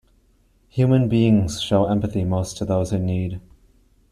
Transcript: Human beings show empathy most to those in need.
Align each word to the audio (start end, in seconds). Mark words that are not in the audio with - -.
Human 0.69 1.09
beings 1.09 1.61
show 1.61 1.85
empathy 1.85 2.23
most 2.23 2.57
to 2.57 2.65
those 2.65 2.91
in 2.91 3.05
need. 3.05 3.39